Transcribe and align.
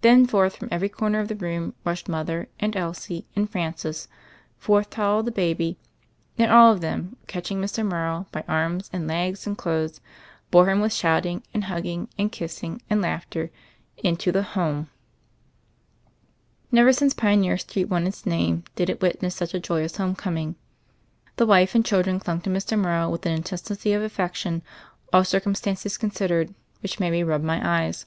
Then 0.00 0.26
forth 0.26 0.56
from 0.56 0.68
every 0.72 0.88
corner 0.88 1.20
of 1.20 1.28
the 1.28 1.36
room 1.36 1.74
rushed 1.84 2.08
mother 2.08 2.48
and 2.58 2.74
Elsie 2.74 3.26
and 3.36 3.50
Francis; 3.50 4.08
forth 4.56 4.88
toddled 4.88 5.26
the 5.26 5.30
baby, 5.30 5.76
and 6.38 6.50
all 6.50 6.72
of 6.72 6.80
them, 6.80 7.16
catching 7.26 7.60
Mr. 7.60 7.86
Morrow 7.86 8.26
by 8.32 8.44
arms 8.48 8.88
and 8.94 9.06
legs 9.06 9.46
and 9.46 9.58
clothes, 9.58 10.00
bore 10.50 10.70
him 10.70 10.80
with 10.80 10.94
shouting 10.94 11.42
and 11.52 11.64
hugging 11.64 12.08
and 12.16 12.32
kissing 12.32 12.80
and 12.88 13.02
laughter 13.02 13.50
into 13.98 14.32
the 14.32 14.42
home. 14.42 14.88
Never 16.72 16.90
since 16.94 17.12
Pioneer 17.12 17.58
Street 17.58 17.90
won 17.90 18.06
its 18.06 18.24
name 18.24 18.64
did 18.74 18.88
it 18.88 19.02
witness 19.02 19.34
such 19.34 19.52
a 19.52 19.60
joyous 19.60 19.98
homecoming. 19.98 20.56
The 21.36 21.44
wife 21.44 21.74
and 21.74 21.84
children 21.84 22.20
clung 22.20 22.40
to 22.40 22.48
Mr. 22.48 22.78
Morrow 22.80 23.10
with 23.10 23.26
an 23.26 23.32
in 23.32 23.42
tensity 23.42 23.92
of 23.94 24.00
affection, 24.02 24.62
all 25.12 25.24
ci]:cumstances 25.24 25.98
consid 25.98 25.98
THE 26.00 26.10
FAIRY 26.32 26.40
OF 26.40 26.48
THE 26.48 26.48
SNOWS 26.48 26.48
217 26.48 26.54
ered, 26.54 26.54
which 26.80 26.98
made 27.00 27.10
me 27.10 27.22
rub 27.22 27.42
my 27.42 27.62
eyes. 27.82 28.06